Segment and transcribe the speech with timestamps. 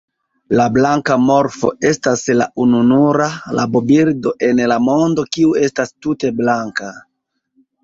[0.59, 6.93] La blanka morfo estas la ununura rabobirdo en la mondo kiu estas tute blanka.